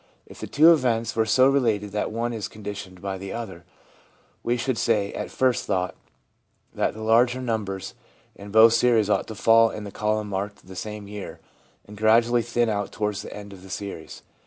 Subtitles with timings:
[0.25, 3.65] If the two events were so related that one is conditioned by the other,
[4.41, 5.93] we should say, at first thought,
[6.73, 7.93] that the larger numbers
[8.33, 11.39] in both series ought to fall in the column marked the' same year/
[11.85, 14.23] and gradually thin out towards the ends of the series.